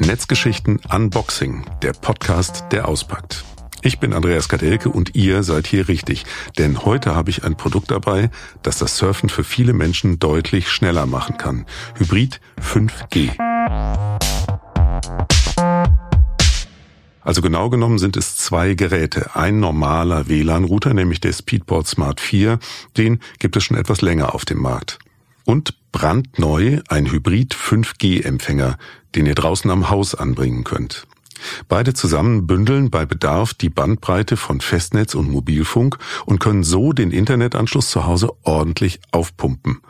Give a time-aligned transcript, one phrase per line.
[0.00, 3.44] Netzgeschichten Unboxing, der Podcast, der auspackt.
[3.82, 6.24] Ich bin Andreas Kadelke und ihr seid hier richtig,
[6.56, 8.30] denn heute habe ich ein Produkt dabei,
[8.62, 11.66] das das Surfen für viele Menschen deutlich schneller machen kann.
[11.98, 13.30] Hybrid 5G.
[17.20, 19.36] Also genau genommen sind es zwei Geräte.
[19.36, 22.58] Ein normaler WLAN-Router, nämlich der Speedboard Smart 4,
[22.96, 24.98] den gibt es schon etwas länger auf dem Markt.
[25.44, 28.78] Und brandneu ein Hybrid 5G-Empfänger,
[29.14, 31.06] den ihr draußen am Haus anbringen könnt.
[31.68, 37.10] Beide zusammen bündeln bei Bedarf die Bandbreite von Festnetz und Mobilfunk und können so den
[37.10, 39.80] Internetanschluss zu Hause ordentlich aufpumpen.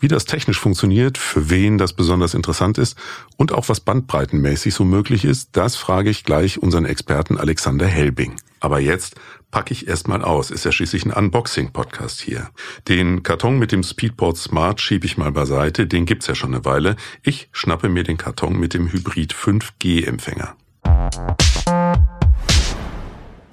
[0.00, 2.96] Wie das technisch funktioniert, für wen das besonders interessant ist
[3.36, 8.36] und auch was bandbreitenmäßig so möglich ist, das frage ich gleich unseren Experten Alexander Helbing.
[8.60, 9.16] Aber jetzt
[9.50, 10.50] packe ich erstmal aus.
[10.50, 12.50] Ist ja schließlich ein Unboxing-Podcast hier.
[12.88, 15.86] Den Karton mit dem Speedport Smart schiebe ich mal beiseite.
[15.86, 16.96] Den gibt's ja schon eine Weile.
[17.22, 20.54] Ich schnappe mir den Karton mit dem Hybrid 5G-Empfänger.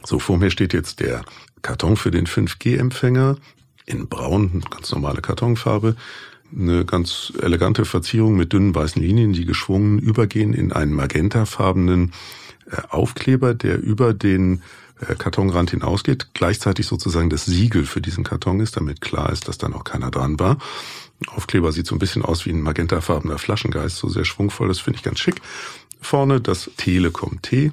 [0.04, 1.24] So, vor mir steht jetzt der
[1.62, 3.38] Karton für den 5G-Empfänger
[3.86, 5.96] in braun, ganz normale Kartonfarbe
[6.56, 12.14] eine ganz elegante Verzierung mit dünnen weißen Linien, die geschwungen übergehen in einen magentafarbenen
[12.70, 14.62] äh, Aufkleber, der über den
[15.18, 19.70] Kartonrand hinausgeht, gleichzeitig sozusagen das Siegel für diesen Karton ist, damit klar ist, dass da
[19.70, 20.58] noch keiner dran war.
[21.28, 24.98] Aufkleber sieht so ein bisschen aus wie ein magentafarbener Flaschengeist, so sehr schwungvoll, das finde
[24.98, 25.42] ich ganz schick.
[26.02, 27.72] Vorne das Telekom T.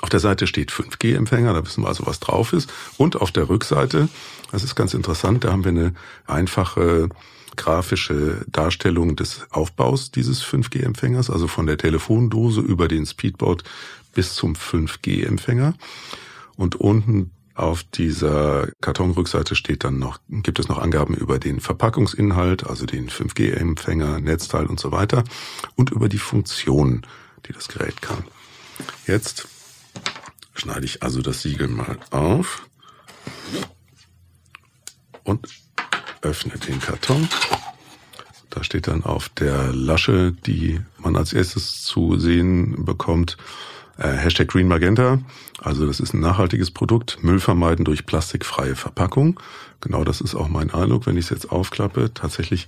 [0.00, 2.72] Auf der Seite steht 5G-Empfänger, da wissen wir also, was drauf ist.
[2.98, 4.08] Und auf der Rückseite,
[4.50, 5.94] das ist ganz interessant, da haben wir eine
[6.26, 7.08] einfache
[7.56, 13.64] grafische Darstellung des Aufbaus dieses 5G-Empfängers, also von der Telefondose über den Speedboard
[14.14, 15.74] bis zum 5G-Empfänger.
[16.56, 22.66] Und unten auf dieser Kartonrückseite steht dann noch, gibt es noch Angaben über den Verpackungsinhalt,
[22.66, 25.22] also den 5G-Empfänger, Netzteil und so weiter
[25.76, 27.02] und über die Funktionen,
[27.46, 28.24] die das Gerät kann.
[29.06, 29.46] Jetzt
[30.54, 32.66] schneide ich also das Siegel mal auf
[35.22, 35.48] und
[36.24, 37.28] öffne den Karton.
[38.50, 43.36] Da steht dann auf der Lasche, die man als erstes zu sehen bekommt,
[43.98, 45.20] äh, Hashtag Green Magenta.
[45.60, 47.22] Also das ist ein nachhaltiges Produkt.
[47.22, 49.40] Müll vermeiden durch plastikfreie Verpackung.
[49.80, 52.12] Genau das ist auch mein Eindruck, wenn ich es jetzt aufklappe.
[52.14, 52.66] Tatsächlich,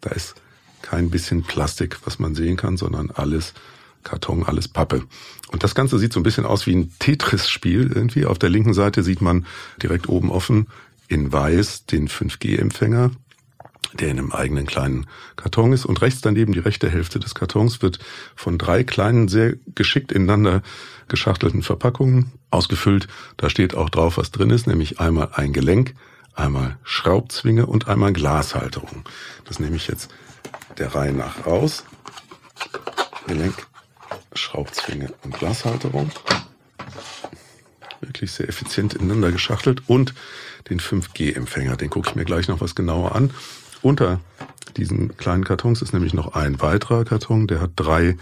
[0.00, 0.34] da ist
[0.82, 3.54] kein bisschen Plastik, was man sehen kann, sondern alles
[4.02, 5.02] Karton, alles Pappe.
[5.50, 8.24] Und das Ganze sieht so ein bisschen aus wie ein Tetris-Spiel irgendwie.
[8.24, 9.46] Auf der linken Seite sieht man
[9.82, 10.68] direkt oben offen
[11.08, 13.10] in weiß den 5G-Empfänger,
[13.94, 15.06] der in einem eigenen kleinen
[15.36, 15.84] Karton ist.
[15.84, 17.98] Und rechts daneben die rechte Hälfte des Kartons wird
[18.34, 20.62] von drei kleinen, sehr geschickt ineinander
[21.08, 23.08] geschachtelten Verpackungen ausgefüllt.
[23.36, 25.94] Da steht auch drauf, was drin ist, nämlich einmal ein Gelenk,
[26.34, 29.04] einmal Schraubzwinge und einmal Glashalterung.
[29.44, 30.10] Das nehme ich jetzt
[30.78, 31.84] der Reihe nach raus.
[33.26, 33.66] Gelenk,
[34.34, 36.10] Schraubzwinge und Glashalterung.
[38.00, 40.14] Wirklich sehr effizient ineinander geschachtelt und
[40.68, 41.76] den 5G-Empfänger.
[41.76, 43.30] Den gucke ich mir gleich noch was genauer an.
[43.82, 44.20] Unter
[44.76, 48.16] diesen kleinen Kartons ist nämlich noch ein weiterer Karton, der hat drei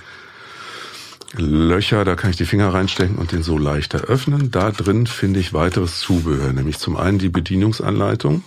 [1.36, 4.50] Löcher, da kann ich die Finger reinstecken und den so leichter öffnen.
[4.52, 8.44] Da drin finde ich weiteres Zubehör, nämlich zum einen die Bedienungsanleitung,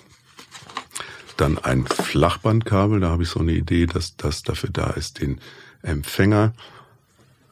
[1.35, 5.39] dann ein Flachbandkabel, da habe ich so eine Idee, dass das dafür da ist, den
[5.81, 6.53] Empfänger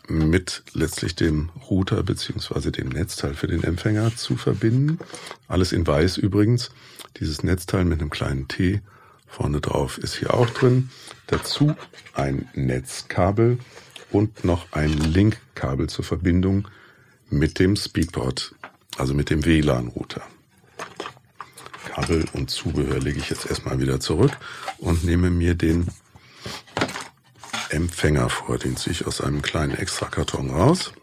[0.07, 4.99] mit letztlich dem Router beziehungsweise dem Netzteil für den Empfänger zu verbinden.
[5.47, 6.71] Alles in weiß übrigens.
[7.19, 8.81] Dieses Netzteil mit einem kleinen T
[9.27, 10.89] vorne drauf ist hier auch drin.
[11.27, 11.75] Dazu
[12.13, 13.57] ein Netzkabel
[14.11, 16.67] und noch ein Linkkabel zur Verbindung
[17.29, 18.53] mit dem Speedboard,
[18.97, 20.21] also mit dem WLAN-Router.
[21.85, 24.31] Kabel und Zubehör lege ich jetzt erstmal wieder zurück
[24.77, 25.87] und nehme mir den
[27.75, 28.57] Empfänger vor.
[28.57, 30.93] Den ziehe ich aus einem kleinen Extrakarton raus.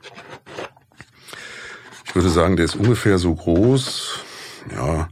[2.07, 4.21] Ich würde sagen, der ist ungefähr so groß,
[4.75, 5.09] ja,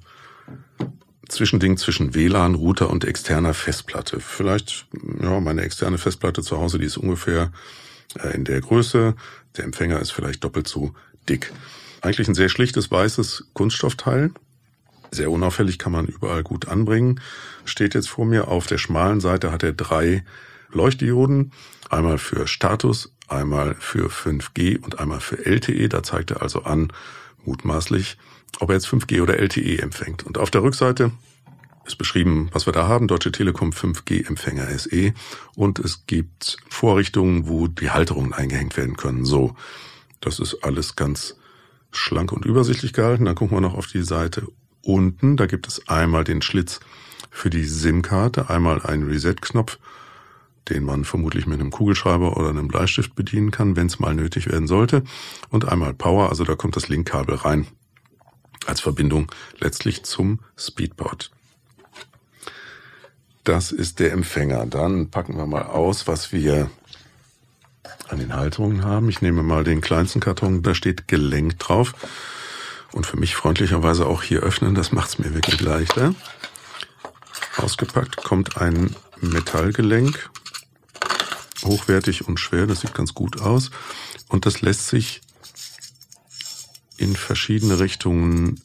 [1.30, 4.18] Zwischending zwischen WLAN, Router und externer Festplatte.
[4.18, 4.86] Vielleicht,
[5.22, 7.52] ja, meine externe Festplatte zu Hause, die ist ungefähr
[8.18, 9.14] äh, in der Größe.
[9.56, 10.92] Der Empfänger ist vielleicht doppelt so
[11.28, 11.52] dick.
[12.00, 14.32] Eigentlich ein sehr schlichtes weißes Kunststoffteil.
[15.12, 17.20] Sehr unauffällig kann man überall gut anbringen.
[17.64, 18.48] Steht jetzt vor mir.
[18.48, 20.24] Auf der schmalen Seite hat er drei
[20.72, 21.52] Leuchtdioden,
[21.88, 25.88] einmal für Status, einmal für 5G und einmal für LTE.
[25.88, 26.92] Da zeigt er also an,
[27.44, 28.18] mutmaßlich,
[28.58, 30.24] ob er jetzt 5G oder LTE empfängt.
[30.24, 31.12] Und auf der Rückseite
[31.86, 35.14] ist beschrieben, was wir da haben, Deutsche Telekom 5G-Empfänger SE.
[35.56, 39.24] Und es gibt Vorrichtungen, wo die Halterungen eingehängt werden können.
[39.24, 39.56] So,
[40.20, 41.36] das ist alles ganz
[41.90, 43.24] schlank und übersichtlich gehalten.
[43.24, 44.46] Dann gucken wir noch auf die Seite
[44.82, 45.36] unten.
[45.36, 46.80] Da gibt es einmal den Schlitz
[47.30, 49.78] für die SIM-Karte, einmal einen Reset-Knopf
[50.68, 54.46] den man vermutlich mit einem Kugelschreiber oder einem Bleistift bedienen kann, wenn es mal nötig
[54.48, 55.02] werden sollte.
[55.48, 57.66] Und einmal Power, also da kommt das Linkkabel rein
[58.66, 61.30] als Verbindung letztlich zum Speedport.
[63.44, 64.66] Das ist der Empfänger.
[64.66, 66.70] Dann packen wir mal aus, was wir
[68.08, 69.08] an den Halterungen haben.
[69.08, 71.94] Ich nehme mal den kleinsten Karton, da steht Gelenk drauf.
[72.92, 76.14] Und für mich freundlicherweise auch hier öffnen, das macht es mir wirklich leichter.
[77.56, 80.30] Ausgepackt kommt ein Metallgelenk,
[81.64, 83.70] hochwertig und schwer, das sieht ganz gut aus.
[84.28, 85.20] Und das lässt sich
[86.96, 88.60] in verschiedene Richtungen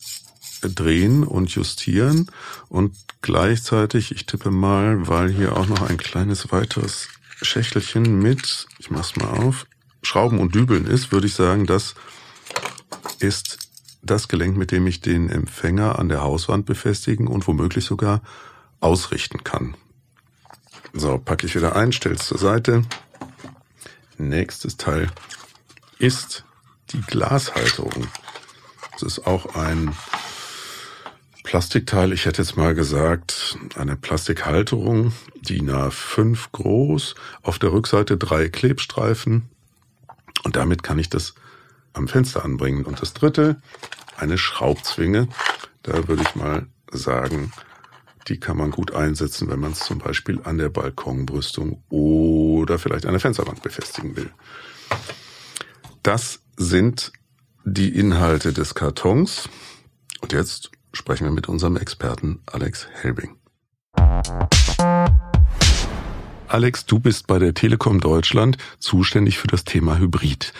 [0.61, 2.29] drehen und justieren
[2.69, 7.07] und gleichzeitig, ich tippe mal, weil hier auch noch ein kleines weiteres
[7.41, 9.67] Schächtelchen mit, ich mach's mal auf,
[10.01, 11.95] Schrauben und Dübeln ist, würde ich sagen, das
[13.19, 13.57] ist
[14.03, 18.21] das Gelenk, mit dem ich den Empfänger an der Hauswand befestigen und womöglich sogar
[18.79, 19.75] ausrichten kann.
[20.97, 22.83] So, packe ich wieder ein, stell's zur Seite.
[24.17, 25.09] Nächstes Teil
[25.99, 26.45] ist
[26.91, 28.07] die Glashalterung.
[28.93, 29.93] Das ist auch ein
[31.43, 32.13] Plastikteil.
[32.13, 35.11] Ich hätte jetzt mal gesagt, eine Plastikhalterung,
[35.41, 39.49] DIN A5 groß, auf der Rückseite drei Klebstreifen
[40.45, 41.35] und damit kann ich das
[41.91, 42.85] am Fenster anbringen.
[42.85, 43.61] Und das dritte,
[44.15, 45.27] eine Schraubzwinge.
[45.83, 47.51] Da würde ich mal sagen,
[48.27, 53.05] die kann man gut einsetzen, wenn man es zum Beispiel an der Balkonbrüstung oder vielleicht
[53.05, 54.31] an der Fensterwand befestigen will.
[56.01, 57.11] Das sind
[57.63, 59.49] die Inhalte des Kartons.
[60.21, 63.35] Und jetzt sprechen wir mit unserem Experten Alex Helbing.
[66.47, 70.53] Alex, du bist bei der Telekom Deutschland zuständig für das Thema Hybrid.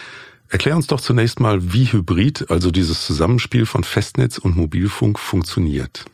[0.50, 6.06] Erklär uns doch zunächst mal, wie Hybrid, also dieses Zusammenspiel von Festnetz und Mobilfunk, funktioniert.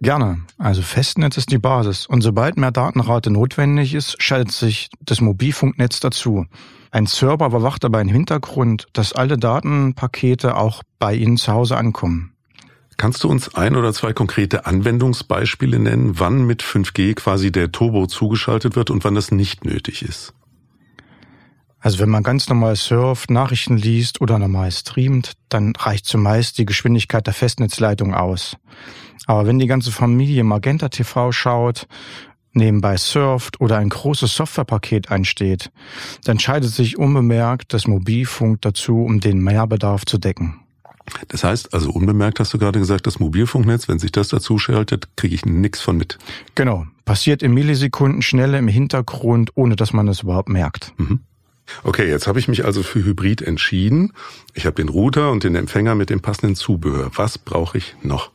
[0.00, 0.42] Gerne.
[0.58, 2.06] Also Festnetz ist die Basis.
[2.06, 6.46] Und sobald mehr Datenrate notwendig ist, schaltet sich das Mobilfunknetz dazu.
[6.90, 12.32] Ein Server überwacht dabei im Hintergrund, dass alle Datenpakete auch bei Ihnen zu Hause ankommen.
[12.96, 18.06] Kannst du uns ein oder zwei konkrete Anwendungsbeispiele nennen, wann mit 5G quasi der Turbo
[18.06, 20.32] zugeschaltet wird und wann das nicht nötig ist?
[21.86, 26.66] Also wenn man ganz normal surft, Nachrichten liest oder normal streamt, dann reicht zumeist die
[26.66, 28.56] Geschwindigkeit der Festnetzleitung aus.
[29.26, 31.86] Aber wenn die ganze Familie Magenta TV schaut,
[32.52, 35.70] nebenbei surft oder ein großes Softwarepaket einsteht,
[36.24, 40.58] dann schaltet sich unbemerkt das Mobilfunk dazu, um den Mehrbedarf zu decken.
[41.28, 45.16] Das heißt, also unbemerkt hast du gerade gesagt, das Mobilfunknetz, wenn sich das dazu schaltet,
[45.16, 46.18] kriege ich nichts von mit.
[46.56, 46.84] Genau.
[47.04, 50.92] Passiert in Millisekunden Schnelle im Hintergrund, ohne dass man es überhaupt merkt.
[50.96, 51.20] Mhm.
[51.82, 54.12] Okay, jetzt habe ich mich also für Hybrid entschieden.
[54.54, 57.10] Ich habe den Router und den Empfänger mit dem passenden Zubehör.
[57.14, 58.30] Was brauche ich noch?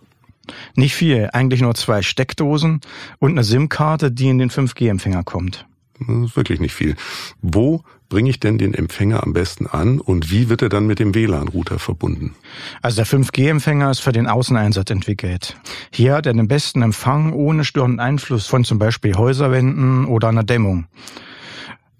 [0.75, 2.81] Nicht viel, eigentlich nur zwei Steckdosen
[3.19, 5.65] und eine SIM-Karte, die in den 5G-Empfänger kommt.
[5.99, 6.95] Das ist wirklich nicht viel.
[7.41, 10.99] Wo bringe ich denn den Empfänger am besten an und wie wird er dann mit
[10.99, 12.35] dem WLAN-Router verbunden?
[12.81, 15.55] Also der 5G-Empfänger ist für den Außeneinsatz entwickelt.
[15.91, 20.43] Hier hat er den besten Empfang ohne störenden Einfluss von zum Beispiel Häuserwänden oder einer
[20.43, 20.87] Dämmung.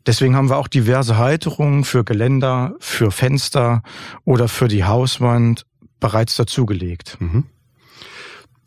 [0.06, 3.84] Deswegen haben wir auch diverse Halterungen für Geländer, für Fenster
[4.26, 5.66] oder für die Hauswand
[6.00, 7.18] bereits dazugelegt.
[7.20, 7.46] Mhm.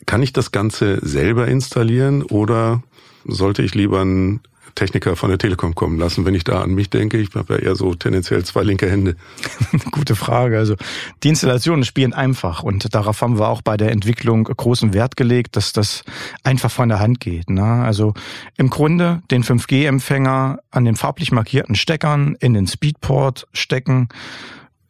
[0.06, 2.82] Kann ich das Ganze selber installieren oder
[3.24, 4.40] sollte ich lieber einen
[4.74, 7.18] Techniker von der Telekom kommen lassen, wenn ich da an mich denke?
[7.18, 9.16] Ich habe ja eher so tendenziell zwei linke Hände.
[9.90, 10.58] Gute Frage.
[10.58, 10.76] Also
[11.22, 15.56] die Installationen spielen einfach und darauf haben wir auch bei der Entwicklung großen Wert gelegt,
[15.56, 16.02] dass das
[16.42, 17.50] einfach von der Hand geht.
[17.50, 17.64] Ne?
[17.64, 18.14] Also
[18.56, 24.08] im Grunde den 5G-Empfänger an den farblich markierten Steckern in den Speedport stecken,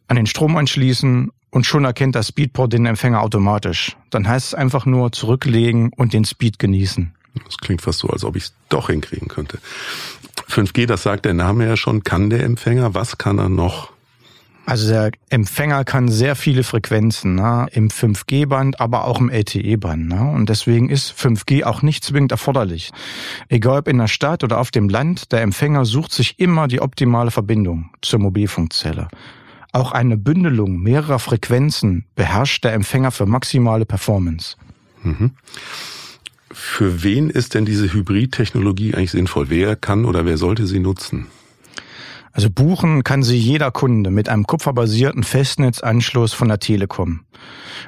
[0.07, 3.95] an den Strom anschließen und schon erkennt das Speedport den Empfänger automatisch.
[4.09, 7.13] Dann heißt es einfach nur zurücklegen und den Speed genießen.
[7.43, 9.59] Das klingt fast so, als ob ich es doch hinkriegen könnte.
[10.49, 12.93] 5G, das sagt der Name ja schon, kann der Empfänger.
[12.93, 13.91] Was kann er noch?
[14.67, 17.67] Also der Empfänger kann sehr viele Frequenzen ne?
[17.71, 20.07] im 5G-Band, aber auch im LTE-Band.
[20.07, 20.31] Ne?
[20.31, 22.91] Und deswegen ist 5G auch nicht zwingend erforderlich.
[23.47, 26.81] Egal ob in der Stadt oder auf dem Land, der Empfänger sucht sich immer die
[26.81, 29.07] optimale Verbindung zur Mobilfunkzelle.
[29.71, 34.55] Auch eine Bündelung mehrerer Frequenzen beherrscht der Empfänger für maximale Performance.
[35.03, 35.31] Mhm.
[36.57, 39.49] Für wen ist denn diese Hybrid-Technologie eigentlich sinnvoll?
[39.49, 41.27] Wer kann oder wer sollte sie nutzen?
[42.31, 47.25] Also buchen kann sie jeder Kunde mit einem kupferbasierten Festnetzanschluss von der Telekom.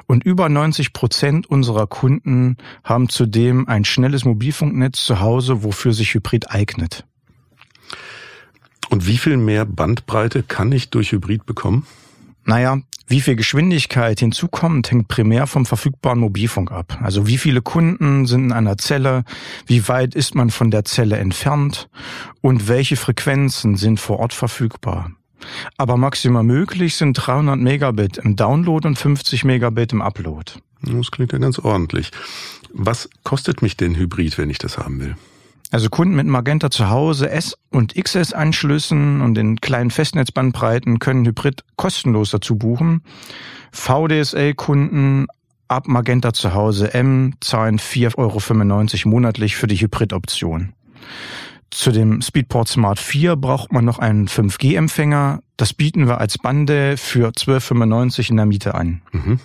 [0.06, 6.14] Und über 90 Prozent unserer Kunden haben zudem ein schnelles Mobilfunknetz zu Hause, wofür sich
[6.14, 7.06] Hybrid eignet.
[8.90, 11.88] Und wie viel mehr Bandbreite kann ich durch Hybrid bekommen?
[12.44, 17.00] Naja, wie viel Geschwindigkeit hinzukommt, hängt primär vom verfügbaren Mobilfunk ab.
[17.02, 19.24] Also wie viele Kunden sind in einer Zelle,
[19.66, 21.90] wie weit ist man von der Zelle entfernt
[22.42, 25.12] und welche Frequenzen sind vor Ort verfügbar.
[25.78, 30.54] Aber maximal möglich sind 300 Megabit im Download und 50 Megabit im Upload.
[30.82, 32.12] Das klingt ja ganz ordentlich.
[32.74, 35.16] Was kostet mich denn Hybrid, wenn ich das haben will?
[35.70, 41.64] Also Kunden mit Magenta zu Hause S- und XS-Anschlüssen und den kleinen Festnetzbandbreiten können Hybrid
[41.76, 43.02] kostenlos dazu buchen.
[43.72, 45.28] VDSL-Kunden
[45.68, 50.74] ab Magenta zu Hause M zahlen 4,95 Euro monatlich für die Hybrid-Option.
[51.70, 55.42] Zu dem Speedport Smart 4 braucht man noch einen 5G-Empfänger.
[55.58, 59.02] Das bieten wir als Bande für 12,95 in der Miete an.
[59.12, 59.40] Mhm.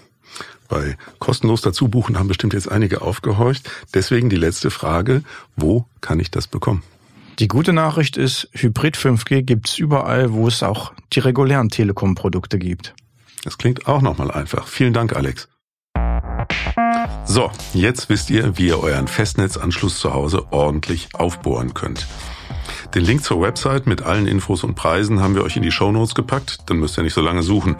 [0.69, 3.71] Bei kostenlos dazu buchen haben bestimmt jetzt einige aufgehorcht.
[3.95, 5.23] Deswegen die letzte Frage,
[5.57, 6.83] wo kann ich das bekommen?
[7.39, 12.95] Die gute Nachricht ist, Hybrid 5G gibt's überall, wo es auch die regulären Telekom-Produkte gibt.
[13.43, 14.69] Das klingt auch nochmal einfach.
[14.69, 15.49] Vielen Dank, Alex.
[17.25, 22.07] So, jetzt wisst ihr, wie ihr euren Festnetzanschluss zu Hause ordentlich aufbohren könnt.
[22.95, 25.91] Den Link zur Website mit allen Infos und Preisen haben wir euch in die Show
[25.93, 27.77] Notes gepackt, dann müsst ihr nicht so lange suchen.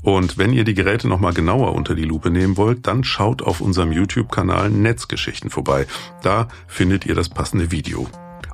[0.00, 3.60] Und wenn ihr die Geräte nochmal genauer unter die Lupe nehmen wollt, dann schaut auf
[3.60, 5.86] unserem YouTube-Kanal Netzgeschichten vorbei.
[6.22, 8.08] Da findet ihr das passende Video.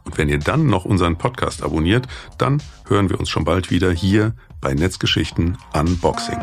[0.04, 3.92] Und wenn ihr dann noch unseren Podcast abonniert, dann hören wir uns schon bald wieder
[3.92, 6.40] hier bei Netzgeschichten Unboxing.